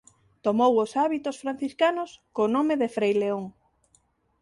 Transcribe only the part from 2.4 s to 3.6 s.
nome de Frei León.